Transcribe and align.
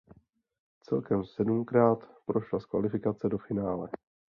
Celkem 0.83 1.25
sedmkrát 1.25 2.07
prošla 2.25 2.59
z 2.59 2.65
kvalifikace 2.65 3.29
do 3.29 3.37
finále. 3.37 3.89